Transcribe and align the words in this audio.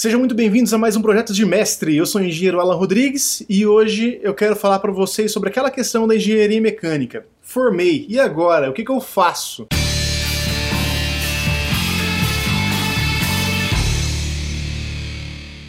Sejam 0.00 0.18
muito 0.18 0.34
bem-vindos 0.34 0.72
a 0.72 0.78
mais 0.78 0.96
um 0.96 1.02
Projeto 1.02 1.30
de 1.30 1.44
Mestre. 1.44 1.94
Eu 1.94 2.06
sou 2.06 2.22
o 2.22 2.24
engenheiro 2.24 2.58
Alan 2.58 2.74
Rodrigues 2.74 3.44
e 3.46 3.66
hoje 3.66 4.18
eu 4.22 4.32
quero 4.32 4.56
falar 4.56 4.78
para 4.78 4.90
vocês 4.90 5.30
sobre 5.30 5.50
aquela 5.50 5.70
questão 5.70 6.08
da 6.08 6.16
engenharia 6.16 6.58
mecânica. 6.58 7.26
Formei, 7.42 8.06
e 8.08 8.18
agora? 8.18 8.70
O 8.70 8.72
que, 8.72 8.82
que 8.82 8.90
eu 8.90 8.98
faço? 8.98 9.66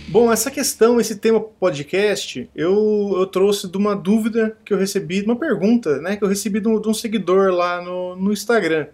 Bom, 0.07 0.32
essa 0.32 0.50
questão, 0.50 1.02
esse 1.02 1.18
tema 1.18 1.41
podcast, 1.41 2.50
eu, 2.55 3.13
eu 3.18 3.25
trouxe 3.25 3.68
de 3.68 3.75
uma 3.75 3.98
dúvida 3.98 4.57
que 4.63 4.73
eu 4.73 4.77
recebi, 4.77 5.20
de 5.20 5.25
uma 5.25 5.36
pergunta 5.36 6.00
né, 6.00 6.16
que 6.16 6.23
eu 6.23 6.29
recebi 6.29 6.61
de 6.61 6.70
um, 6.70 6.79
de 6.79 6.88
um 6.88 6.93
seguidor 6.93 7.52
lá 7.52 7.82
no, 7.82 8.16
no 8.16 8.32
Instagram. 8.32 8.88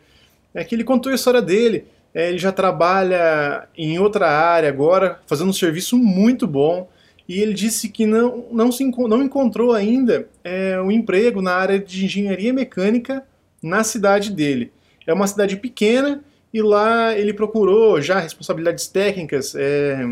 É 0.52 0.64
que 0.64 0.74
ele 0.74 0.84
contou 0.84 1.12
a 1.12 1.16
história 1.16 1.44
dele 1.44 1.86
é, 2.18 2.30
ele 2.30 2.40
já 2.40 2.52
trabalha 2.52 3.70
em 3.78 4.00
outra 4.00 4.28
área 4.28 4.68
agora, 4.68 5.22
fazendo 5.28 5.50
um 5.50 5.54
serviço 5.54 5.96
muito 6.00 6.48
bom. 6.48 6.90
E 7.30 7.40
ele 7.40 7.54
disse 7.54 7.90
que 7.90 8.08
não, 8.08 8.46
não, 8.52 8.72
se, 8.72 8.84
não 8.84 9.22
encontrou 9.22 9.72
ainda 9.72 10.28
é, 10.44 10.82
um 10.82 10.90
emprego 10.90 11.44
na 11.44 11.54
área 11.54 11.78
de 11.78 12.06
engenharia 12.06 12.52
mecânica 12.52 13.24
na 13.62 13.84
cidade 13.84 14.32
dele. 14.32 14.72
É 15.06 15.14
uma 15.14 15.28
cidade 15.28 15.58
pequena 15.58 16.24
e 16.52 16.60
lá 16.60 17.16
ele 17.16 17.34
procurou 17.34 18.02
já 18.02 18.20
responsabilidades 18.20 18.88
técnicas 18.88 19.54
é, 19.54 20.04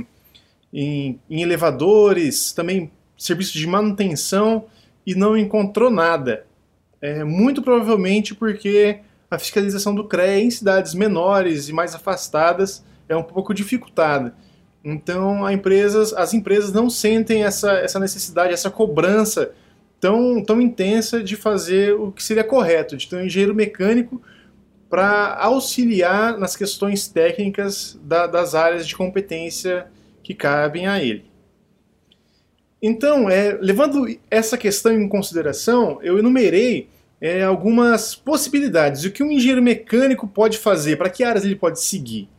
em, 0.72 1.20
em 1.28 1.42
elevadores, 1.42 2.54
também 2.54 2.92
serviços 3.18 3.56
de 3.56 3.66
manutenção 3.66 4.66
e 5.08 5.16
não 5.16 5.36
encontrou 5.36 5.90
nada. 5.90 6.46
É, 7.02 7.24
muito 7.24 7.64
provavelmente 7.64 8.36
porque 8.36 9.00
a 9.36 9.40
fiscalização 9.40 9.94
do 9.94 10.06
CREA 10.06 10.40
em 10.40 10.50
cidades 10.50 10.94
menores 10.94 11.70
e 11.70 11.74
mais 11.74 11.94
afastadas 11.94 12.84
é 13.08 13.16
um 13.16 13.24
pouco 13.24 13.54
dificultada. 13.54 14.34
Então, 14.84 15.50
empresas, 15.52 16.14
as 16.14 16.34
empresas 16.34 16.72
não 16.72 16.90
sentem 16.90 17.44
essa, 17.44 17.74
essa 17.74 18.00
necessidade, 18.00 18.54
essa 18.54 18.70
cobrança 18.70 19.52
tão, 20.00 20.44
tão 20.44 20.62
intensa 20.62 21.24
de 21.24 21.36
fazer 21.36 21.94
o 21.94 22.12
que 22.12 22.24
seria 22.24 22.44
correto, 22.44 22.96
de 22.96 23.08
ter 23.08 23.16
um 23.16 23.26
engenheiro 23.26 23.54
mecânico 23.54 24.22
para 24.90 25.36
auxiliar 25.36 26.38
nas 26.38 26.56
questões 26.56 27.08
técnicas 27.08 28.00
da, 28.04 28.28
das 28.28 28.56
áreas 28.56 28.88
de 28.88 28.96
competência 28.96 29.88
que 30.24 30.34
cabem 30.34 30.88
a 30.88 31.04
ele. 31.04 31.26
Então, 32.82 33.30
é, 33.30 33.58
levando 33.60 34.06
essa 34.30 34.58
questão 34.58 34.94
em 34.94 35.10
consideração, 35.10 36.00
eu 36.04 36.20
enumerei 36.20 36.88
é, 37.26 37.42
algumas 37.42 38.14
possibilidades. 38.14 39.04
O 39.04 39.10
que 39.10 39.24
um 39.24 39.32
engenheiro 39.32 39.60
mecânico 39.60 40.28
pode 40.28 40.60
fazer? 40.60 40.96
Para 40.96 41.10
que 41.10 41.24
áreas 41.24 41.44
ele 41.44 41.56
pode 41.56 41.82
seguir? 41.82 42.30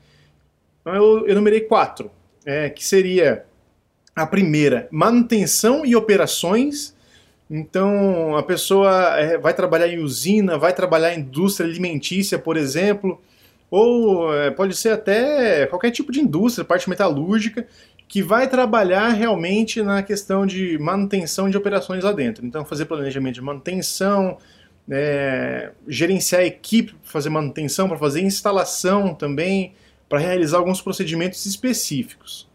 Então, 0.80 0.94
eu 0.94 1.28
enumerei 1.28 1.62
quatro, 1.62 2.08
é, 2.44 2.70
que 2.70 2.86
seria 2.86 3.44
a 4.14 4.24
primeira, 4.24 4.86
manutenção 4.92 5.84
e 5.84 5.96
operações. 5.96 6.94
Então, 7.50 8.36
a 8.36 8.44
pessoa 8.44 9.18
é, 9.18 9.36
vai 9.36 9.52
trabalhar 9.52 9.88
em 9.88 9.98
usina, 9.98 10.56
vai 10.56 10.72
trabalhar 10.72 11.12
em 11.12 11.18
indústria 11.18 11.68
alimentícia, 11.68 12.38
por 12.38 12.56
exemplo, 12.56 13.20
ou 13.68 14.32
é, 14.32 14.52
pode 14.52 14.76
ser 14.76 14.90
até 14.90 15.66
qualquer 15.66 15.90
tipo 15.90 16.12
de 16.12 16.20
indústria, 16.20 16.64
parte 16.64 16.88
metalúrgica, 16.88 17.66
que 18.06 18.22
vai 18.22 18.48
trabalhar 18.48 19.08
realmente 19.08 19.82
na 19.82 20.00
questão 20.00 20.46
de 20.46 20.78
manutenção 20.78 21.50
de 21.50 21.56
operações 21.56 22.04
lá 22.04 22.12
dentro. 22.12 22.46
Então, 22.46 22.64
fazer 22.64 22.84
planejamento 22.84 23.34
de 23.34 23.42
manutenção, 23.42 24.38
é, 24.90 25.72
gerenciar 25.86 26.42
equipe 26.42 26.92
para 26.92 27.10
fazer 27.10 27.28
manutenção, 27.28 27.88
para 27.88 27.98
fazer 27.98 28.20
instalação 28.22 29.14
também, 29.14 29.74
para 30.08 30.18
realizar 30.18 30.58
alguns 30.58 30.80
procedimentos 30.80 31.44
específicos. 31.46 32.48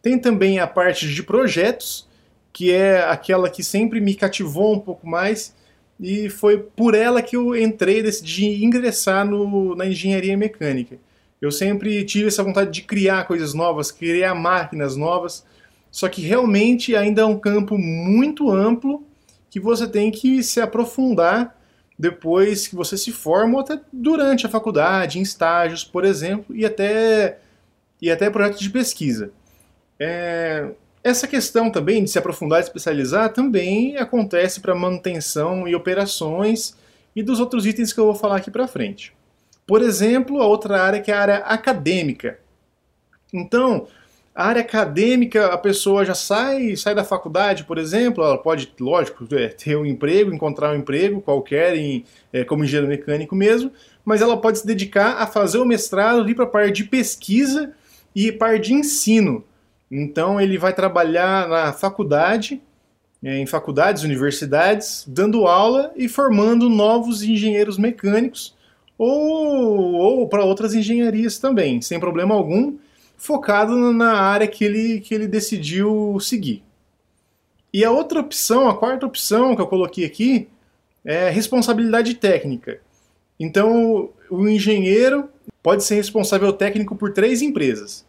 Tem 0.00 0.18
também 0.18 0.58
a 0.58 0.66
parte 0.66 1.12
de 1.12 1.22
projetos, 1.22 2.08
que 2.52 2.72
é 2.72 3.02
aquela 3.02 3.50
que 3.50 3.62
sempre 3.62 4.00
me 4.00 4.14
cativou 4.14 4.74
um 4.74 4.80
pouco 4.80 5.06
mais 5.06 5.54
e 6.00 6.30
foi 6.30 6.58
por 6.58 6.94
ela 6.94 7.20
que 7.20 7.36
eu 7.36 7.56
entrei, 7.56 8.02
decidi 8.02 8.64
ingressar 8.64 9.26
no, 9.26 9.74
na 9.74 9.86
engenharia 9.86 10.36
mecânica. 10.36 10.96
Eu 11.40 11.50
sempre 11.50 12.04
tive 12.04 12.28
essa 12.28 12.42
vontade 12.42 12.70
de 12.70 12.82
criar 12.82 13.26
coisas 13.26 13.52
novas, 13.52 13.90
criar 13.90 14.34
máquinas 14.34 14.96
novas, 14.96 15.44
só 15.90 16.08
que 16.08 16.22
realmente 16.22 16.94
ainda 16.96 17.22
é 17.22 17.24
um 17.24 17.38
campo 17.38 17.76
muito 17.76 18.50
amplo 18.50 19.04
que 19.50 19.58
você 19.58 19.86
tem 19.88 20.10
que 20.10 20.42
se 20.42 20.60
aprofundar 20.60 21.57
depois 21.98 22.68
que 22.68 22.76
você 22.76 22.96
se 22.96 23.10
forma 23.10 23.54
ou 23.54 23.60
até 23.60 23.80
durante 23.92 24.46
a 24.46 24.48
faculdade, 24.48 25.18
em 25.18 25.22
estágios, 25.22 25.82
por 25.82 26.04
exemplo, 26.04 26.54
e 26.54 26.64
até, 26.64 27.38
e 28.00 28.10
até 28.10 28.30
projetos 28.30 28.60
de 28.60 28.70
pesquisa. 28.70 29.32
É, 29.98 30.70
essa 31.02 31.26
questão 31.26 31.70
também 31.70 32.04
de 32.04 32.10
se 32.10 32.18
aprofundar 32.18 32.60
e 32.60 32.62
especializar 32.62 33.32
também 33.32 33.96
acontece 33.96 34.60
para 34.60 34.74
manutenção 34.74 35.66
e 35.66 35.74
operações 35.74 36.76
e 37.16 37.22
dos 37.22 37.40
outros 37.40 37.66
itens 37.66 37.92
que 37.92 37.98
eu 37.98 38.04
vou 38.04 38.14
falar 38.14 38.36
aqui 38.36 38.50
para 38.50 38.68
frente. 38.68 39.12
Por 39.66 39.82
exemplo, 39.82 40.40
a 40.40 40.46
outra 40.46 40.80
área 40.80 41.00
que 41.00 41.10
é 41.10 41.14
a 41.14 41.20
área 41.20 41.36
acadêmica. 41.38 42.38
Então, 43.32 43.88
a 44.38 44.46
área 44.46 44.60
acadêmica, 44.62 45.46
a 45.46 45.58
pessoa 45.58 46.04
já 46.04 46.14
sai, 46.14 46.76
sai 46.76 46.94
da 46.94 47.02
faculdade, 47.02 47.64
por 47.64 47.76
exemplo, 47.76 48.22
ela 48.22 48.38
pode, 48.38 48.72
lógico, 48.78 49.26
é, 49.34 49.48
ter 49.48 49.76
um 49.76 49.84
emprego, 49.84 50.32
encontrar 50.32 50.70
um 50.70 50.76
emprego 50.76 51.20
qualquer, 51.20 51.74
em, 51.74 52.04
é, 52.32 52.44
como 52.44 52.62
engenheiro 52.62 52.86
mecânico 52.86 53.34
mesmo, 53.34 53.72
mas 54.04 54.22
ela 54.22 54.40
pode 54.40 54.60
se 54.60 54.66
dedicar 54.66 55.16
a 55.16 55.26
fazer 55.26 55.58
o 55.58 55.64
mestrado 55.64 56.20
ali 56.20 56.36
para 56.36 56.44
a 56.44 56.48
parte 56.48 56.70
de 56.70 56.84
pesquisa 56.84 57.72
e 58.14 58.30
parte 58.30 58.68
de 58.68 58.74
ensino. 58.74 59.42
Então 59.90 60.40
ele 60.40 60.56
vai 60.56 60.72
trabalhar 60.72 61.48
na 61.48 61.72
faculdade, 61.72 62.62
é, 63.20 63.38
em 63.38 63.46
faculdades, 63.46 64.04
universidades, 64.04 65.04
dando 65.08 65.48
aula 65.48 65.90
e 65.96 66.08
formando 66.08 66.70
novos 66.70 67.24
engenheiros 67.24 67.76
mecânicos 67.76 68.54
ou, 68.96 69.94
ou 69.94 70.28
para 70.28 70.44
outras 70.44 70.74
engenharias 70.74 71.40
também, 71.40 71.82
sem 71.82 71.98
problema 71.98 72.36
algum 72.36 72.76
focado 73.18 73.92
na 73.92 74.12
área 74.12 74.46
que 74.46 74.64
ele, 74.64 75.00
que 75.00 75.12
ele 75.12 75.26
decidiu 75.26 76.18
seguir. 76.20 76.62
E 77.74 77.84
a 77.84 77.90
outra 77.90 78.20
opção, 78.20 78.68
a 78.68 78.76
quarta 78.76 79.04
opção 79.04 79.54
que 79.54 79.60
eu 79.60 79.66
coloquei 79.66 80.06
aqui, 80.06 80.48
é 81.04 81.28
responsabilidade 81.28 82.14
técnica. 82.14 82.80
Então, 83.38 84.10
o 84.30 84.48
engenheiro 84.48 85.28
pode 85.62 85.84
ser 85.84 85.96
responsável 85.96 86.52
técnico 86.52 86.96
por 86.96 87.12
três 87.12 87.42
empresas. 87.42 88.06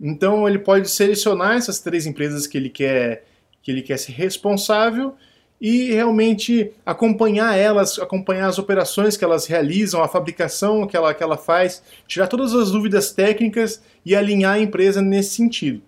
Então, 0.00 0.48
ele 0.48 0.58
pode 0.58 0.90
selecionar 0.90 1.56
essas 1.56 1.78
três 1.80 2.06
empresas 2.06 2.46
que 2.46 2.58
ele 2.58 2.68
quer, 2.68 3.24
que 3.62 3.70
ele 3.70 3.82
quer 3.82 3.98
ser 3.98 4.12
responsável 4.12 5.14
e 5.60 5.92
realmente 5.92 6.72
acompanhar 6.84 7.56
elas, 7.56 7.98
acompanhar 7.98 8.48
as 8.48 8.58
operações 8.58 9.16
que 9.16 9.24
elas 9.24 9.46
realizam, 9.46 10.02
a 10.02 10.08
fabricação 10.08 10.86
que 10.86 10.96
ela, 10.96 11.14
que 11.14 11.22
ela 11.22 11.36
faz, 11.36 11.82
tirar 12.06 12.26
todas 12.26 12.54
as 12.54 12.70
dúvidas 12.70 13.10
técnicas 13.10 13.82
e 14.04 14.14
alinhar 14.14 14.54
a 14.54 14.60
empresa 14.60 15.00
nesse 15.00 15.36
sentido. 15.36 15.82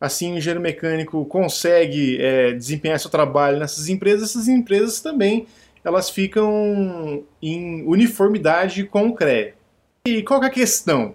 Assim, 0.00 0.32
o 0.32 0.36
engenheiro 0.36 0.60
mecânico 0.60 1.24
consegue 1.26 2.18
é, 2.20 2.52
desempenhar 2.52 2.98
seu 2.98 3.10
trabalho 3.10 3.58
nessas 3.58 3.88
empresas, 3.88 4.30
essas 4.30 4.48
empresas 4.48 5.00
também 5.00 5.46
elas 5.84 6.08
ficam 6.08 7.22
em 7.42 7.86
uniformidade 7.86 8.84
com 8.84 9.08
o 9.08 9.14
CREA. 9.14 9.54
E 10.06 10.22
qual 10.22 10.42
é 10.42 10.46
a 10.46 10.50
questão? 10.50 11.14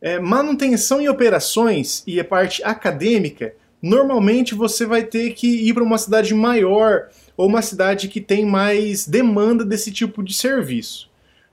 É, 0.00 0.20
manutenção 0.20 1.00
e 1.00 1.08
operações 1.08 2.04
e 2.06 2.20
a 2.20 2.24
parte 2.24 2.62
acadêmica, 2.62 3.54
normalmente 3.86 4.54
você 4.54 4.84
vai 4.84 5.02
ter 5.02 5.32
que 5.32 5.46
ir 5.46 5.74
para 5.74 5.82
uma 5.82 5.98
cidade 5.98 6.34
maior, 6.34 7.08
ou 7.36 7.46
uma 7.46 7.62
cidade 7.62 8.08
que 8.08 8.20
tem 8.20 8.44
mais 8.44 9.06
demanda 9.06 9.64
desse 9.64 9.92
tipo 9.92 10.22
de 10.22 10.34
serviço. 10.34 11.10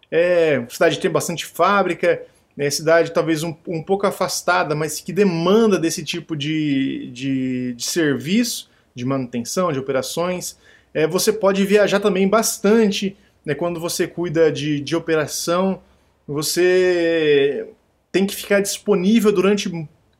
É, 0.09 0.63
cidade 0.69 0.99
tem 0.99 1.11
bastante 1.11 1.45
fábrica, 1.45 2.21
é 2.57 2.69
cidade 2.69 3.11
talvez 3.11 3.43
um, 3.43 3.55
um 3.67 3.81
pouco 3.81 4.05
afastada, 4.05 4.75
mas 4.75 5.01
que 5.01 5.11
demanda 5.11 5.77
desse 5.79 6.03
tipo 6.03 6.35
de, 6.35 7.09
de, 7.11 7.73
de 7.73 7.83
serviço, 7.83 8.69
de 8.95 9.05
manutenção, 9.05 9.71
de 9.71 9.79
operações. 9.79 10.57
É, 10.93 11.07
você 11.07 11.33
pode 11.33 11.65
viajar 11.65 11.99
também 11.99 12.27
bastante 12.27 13.17
né, 13.45 13.55
quando 13.55 13.79
você 13.79 14.07
cuida 14.07 14.51
de, 14.51 14.79
de 14.79 14.95
operação. 14.95 15.81
Você 16.27 17.67
tem 18.11 18.25
que 18.25 18.35
ficar 18.35 18.61
disponível 18.61 19.31
durante 19.31 19.69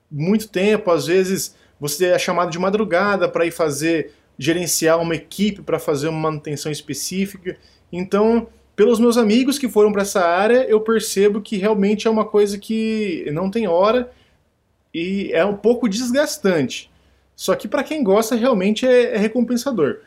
muito 0.10 0.48
tempo, 0.50 0.92
às 0.92 1.06
vezes 1.06 1.56
você 1.84 2.06
é 2.06 2.18
chamado 2.18 2.50
de 2.50 2.58
madrugada 2.58 3.28
para 3.28 3.46
ir 3.46 3.52
fazer 3.52 4.14
gerenciar 4.40 5.02
uma 5.02 5.16
equipe 5.16 5.62
para 5.62 5.78
fazer 5.78 6.08
uma 6.08 6.18
manutenção 6.18 6.72
específica. 6.72 7.58
Então, 7.92 8.48
pelos 8.74 9.02
meus 9.02 9.18
amigos 9.18 9.60
que 9.60 9.68
foram 9.68 9.92
para 9.92 10.04
essa 10.04 10.26
área, 10.26 10.66
eu 10.70 10.80
percebo 10.80 11.42
que 11.42 11.58
realmente 11.58 12.08
é 12.08 12.10
uma 12.10 12.24
coisa 12.24 12.58
que 12.58 13.30
não 13.34 13.52
tem 13.52 13.68
hora 13.68 14.10
e 14.94 15.30
é 15.34 15.44
um 15.44 15.58
pouco 15.58 15.90
desgastante. 15.90 16.90
Só 17.36 17.54
que 17.54 17.68
para 17.68 17.84
quem 17.84 18.02
gosta, 18.02 18.34
realmente 18.34 18.88
é, 18.88 19.16
é 19.16 19.18
recompensador. 19.18 19.98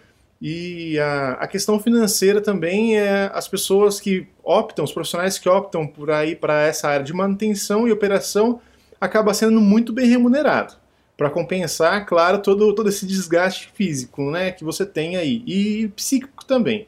E 0.41 0.99
a, 0.99 1.33
a, 1.33 1.47
questão 1.47 1.79
financeira 1.79 2.41
também 2.41 2.99
é 2.99 3.31
as 3.35 3.47
pessoas 3.47 4.01
que 4.01 4.27
optam, 4.43 4.83
os 4.83 4.93
profissionais 4.93 5.39
que 5.39 5.49
optam 5.49 5.87
por 5.87 6.11
aí 6.11 6.35
para 6.35 6.63
essa 6.63 6.89
área 6.89 7.05
de 7.05 7.13
manutenção 7.13 7.87
e 7.87 7.93
operação, 7.93 8.63
acaba 8.99 9.35
sendo 9.35 9.61
muito 9.61 9.93
bem 9.93 10.07
remunerado. 10.07 10.86
Para 11.17 11.31
compensar, 11.31 12.05
claro, 12.05 12.39
todo, 12.43 12.75
todo 12.75 12.89
esse 12.89 13.07
desgaste 13.07 13.71
físico 13.75 14.31
né, 14.31 14.53
que 14.53 14.63
você 14.63 14.85
tem 14.85 15.17
aí 15.17 15.43
e 15.47 15.89
psíquico 15.89 16.45
também. 16.45 16.87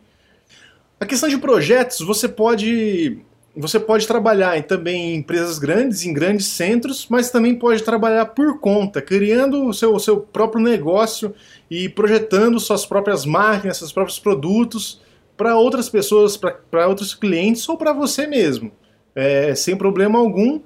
A 1.00 1.06
questão 1.06 1.28
de 1.28 1.38
projetos, 1.38 2.00
você 2.00 2.28
pode 2.28 3.22
você 3.56 3.80
pode 3.80 4.06
trabalhar 4.06 4.62
também 4.62 5.14
em 5.14 5.16
empresas 5.16 5.58
grandes, 5.58 6.04
em 6.04 6.12
grandes 6.12 6.46
centros, 6.46 7.08
mas 7.10 7.30
também 7.30 7.56
pode 7.56 7.82
trabalhar 7.82 8.26
por 8.26 8.60
conta, 8.60 9.02
criando 9.02 9.66
o 9.66 9.75
seu, 9.75 9.92
o 9.92 9.98
seu 9.98 10.20
próprio 10.20 10.62
negócio 10.62 11.34
e 11.69 11.88
projetando 11.88 12.60
suas 12.60 12.86
próprias 12.86 13.26
máquinas, 13.26 13.78
seus 13.78 13.92
próprios 13.92 14.20
produtos 14.20 15.00
para 15.36 15.56
outras 15.56 15.88
pessoas, 15.88 16.36
para 16.36 16.86
outros 16.86 17.14
clientes 17.14 17.69
ou 17.69 17.76
para 17.76 17.92
você 17.92 18.28
mesmo, 18.28 18.70
é, 19.12 19.52
sem 19.56 19.76
problema 19.76 20.20
algum. 20.20 20.60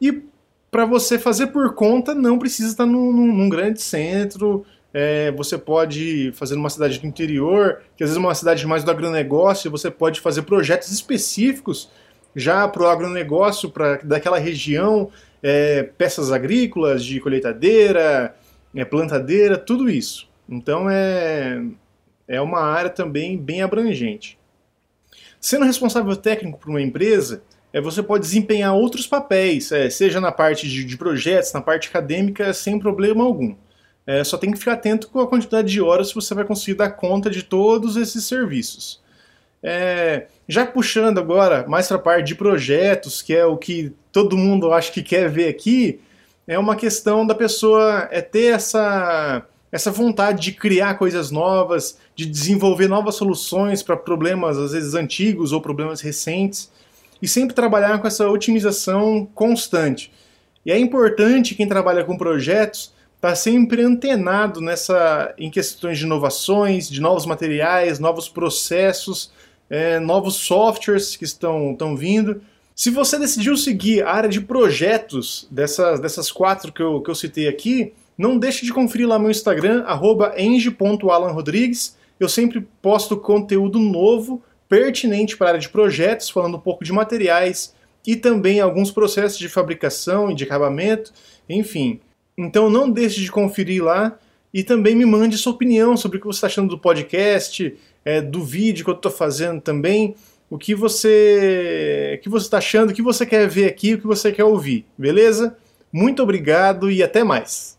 E 0.00 0.22
para 0.70 0.84
você 0.84 1.18
fazer 1.18 1.48
por 1.48 1.74
conta, 1.74 2.14
não 2.14 2.38
precisa 2.38 2.68
estar 2.68 2.86
num, 2.86 3.12
num 3.12 3.48
grande 3.48 3.80
centro. 3.80 4.64
É, 4.92 5.30
você 5.32 5.58
pode 5.58 6.32
fazer 6.32 6.54
numa 6.54 6.70
cidade 6.70 6.98
do 6.98 7.06
interior, 7.06 7.82
que 7.96 8.02
às 8.02 8.10
vezes 8.10 8.16
é 8.16 8.26
uma 8.26 8.34
cidade 8.34 8.66
mais 8.66 8.82
do 8.82 8.90
agronegócio, 8.90 9.70
você 9.70 9.90
pode 9.90 10.20
fazer 10.20 10.42
projetos 10.42 10.90
específicos 10.90 11.90
já 12.34 12.66
para 12.66 12.82
o 12.82 12.88
agronegócio, 12.88 13.70
para 13.70 13.96
daquela 14.02 14.38
região, 14.38 15.10
é, 15.42 15.82
peças 15.82 16.32
agrícolas, 16.32 17.04
de 17.04 17.20
colheitadeira, 17.20 18.34
é, 18.74 18.84
plantadeira, 18.84 19.58
tudo 19.58 19.90
isso. 19.90 20.28
Então 20.48 20.88
é, 20.88 21.62
é 22.26 22.40
uma 22.40 22.60
área 22.60 22.90
também 22.90 23.36
bem 23.36 23.62
abrangente. 23.62 24.38
Sendo 25.40 25.64
responsável 25.64 26.16
técnico 26.16 26.58
por 26.58 26.70
uma 26.70 26.82
empresa, 26.82 27.42
é, 27.78 27.80
você 27.80 28.02
pode 28.02 28.24
desempenhar 28.24 28.74
outros 28.74 29.06
papéis, 29.06 29.70
é, 29.70 29.88
seja 29.88 30.20
na 30.20 30.32
parte 30.32 30.68
de, 30.68 30.84
de, 30.84 30.96
projetos, 30.96 31.52
na 31.52 31.60
parte 31.60 31.88
acadêmica, 31.88 32.52
sem 32.52 32.78
problema 32.78 33.24
algum. 33.24 33.54
É, 34.04 34.24
só 34.24 34.36
tem 34.36 34.50
que 34.50 34.58
ficar 34.58 34.72
atento 34.72 35.08
com 35.08 35.20
a 35.20 35.28
quantidade 35.28 35.68
de 35.68 35.80
horas 35.80 36.08
que 36.08 36.16
você 36.16 36.34
vai 36.34 36.44
conseguir 36.44 36.74
dar 36.74 36.90
conta 36.90 37.30
de 37.30 37.42
todos 37.42 37.96
esses 37.96 38.24
serviços. 38.24 39.00
É, 39.62 40.26
já 40.48 40.66
puxando 40.66 41.18
agora 41.18 41.66
mais 41.68 41.86
para 41.86 41.96
a 41.96 42.00
parte 42.00 42.26
de 42.26 42.34
projetos, 42.34 43.22
que 43.22 43.34
é 43.34 43.44
o 43.44 43.56
que 43.56 43.92
todo 44.10 44.36
mundo 44.36 44.72
acha 44.72 44.90
que 44.90 45.02
quer 45.02 45.28
ver 45.28 45.48
aqui, 45.48 46.00
é 46.46 46.58
uma 46.58 46.74
questão 46.74 47.24
da 47.26 47.34
pessoa 47.34 48.08
é 48.10 48.20
ter 48.20 48.54
essa, 48.54 49.46
essa 49.70 49.90
vontade 49.90 50.40
de 50.40 50.52
criar 50.52 50.94
coisas 50.94 51.30
novas, 51.30 51.98
de 52.16 52.26
desenvolver 52.26 52.88
novas 52.88 53.14
soluções 53.14 53.82
para 53.84 53.96
problemas 53.96 54.58
às 54.58 54.72
vezes 54.72 54.94
antigos 54.94 55.52
ou 55.52 55.60
problemas 55.60 56.00
recentes 56.00 56.70
e 57.20 57.28
sempre 57.28 57.54
trabalhar 57.54 57.98
com 57.98 58.06
essa 58.06 58.28
otimização 58.28 59.28
constante. 59.34 60.12
E 60.64 60.70
é 60.70 60.78
importante 60.78 61.54
quem 61.54 61.66
trabalha 61.66 62.04
com 62.04 62.16
projetos 62.16 62.92
estar 63.18 63.30
tá 63.30 63.34
sempre 63.34 63.82
antenado 63.82 64.60
nessa 64.60 65.34
em 65.36 65.50
questões 65.50 65.98
de 65.98 66.04
inovações, 66.04 66.88
de 66.88 67.00
novos 67.00 67.26
materiais, 67.26 67.98
novos 67.98 68.28
processos, 68.28 69.32
é, 69.68 69.98
novos 69.98 70.36
softwares 70.36 71.16
que 71.16 71.24
estão, 71.24 71.72
estão 71.72 71.96
vindo. 71.96 72.40
Se 72.74 72.90
você 72.90 73.18
decidiu 73.18 73.56
seguir 73.56 74.04
a 74.04 74.12
área 74.12 74.30
de 74.30 74.40
projetos 74.40 75.48
dessas, 75.50 75.98
dessas 75.98 76.30
quatro 76.30 76.72
que 76.72 76.80
eu, 76.80 77.02
que 77.02 77.10
eu 77.10 77.14
citei 77.14 77.48
aqui, 77.48 77.92
não 78.16 78.38
deixe 78.38 78.64
de 78.64 78.72
conferir 78.72 79.08
lá 79.08 79.18
meu 79.18 79.30
Instagram, 79.30 79.84
eng.alanrodrigues. 80.36 81.96
Eu 82.20 82.28
sempre 82.28 82.66
posto 82.80 83.16
conteúdo 83.16 83.80
novo 83.80 84.42
pertinente 84.68 85.36
para 85.36 85.46
a 85.46 85.50
área 85.50 85.60
de 85.60 85.68
projetos, 85.68 86.30
falando 86.30 86.56
um 86.56 86.60
pouco 86.60 86.84
de 86.84 86.92
materiais 86.92 87.74
e 88.06 88.16
também 88.16 88.60
alguns 88.60 88.90
processos 88.90 89.38
de 89.38 89.48
fabricação 89.48 90.30
e 90.30 90.34
de 90.34 90.44
acabamento, 90.44 91.12
enfim. 91.48 92.00
Então 92.36 92.70
não 92.70 92.90
deixe 92.90 93.20
de 93.20 93.30
conferir 93.30 93.82
lá 93.82 94.18
e 94.52 94.62
também 94.62 94.94
me 94.94 95.04
mande 95.04 95.36
sua 95.36 95.52
opinião 95.52 95.96
sobre 95.96 96.18
o 96.18 96.20
que 96.20 96.26
você 96.26 96.38
está 96.38 96.46
achando 96.46 96.68
do 96.68 96.78
podcast, 96.78 97.76
é, 98.04 98.20
do 98.20 98.44
vídeo 98.44 98.84
que 98.84 98.90
eu 98.90 98.94
estou 98.94 99.10
fazendo 99.10 99.60
também, 99.60 100.14
o 100.50 100.56
que 100.56 100.74
você 100.74 102.18
que 102.22 102.28
você 102.28 102.46
está 102.46 102.58
achando, 102.58 102.90
o 102.90 102.94
que 102.94 103.02
você 103.02 103.26
quer 103.26 103.48
ver 103.48 103.66
aqui, 103.66 103.94
o 103.94 103.98
que 103.98 104.06
você 104.06 104.32
quer 104.32 104.44
ouvir, 104.44 104.86
beleza? 104.96 105.56
Muito 105.92 106.22
obrigado 106.22 106.90
e 106.90 107.02
até 107.02 107.22
mais. 107.22 107.77